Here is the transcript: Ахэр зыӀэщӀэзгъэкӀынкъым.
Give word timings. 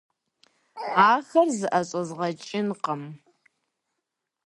Ахэр 1.09 1.47
зыӀэщӀэзгъэкӀынкъым. 1.57 3.03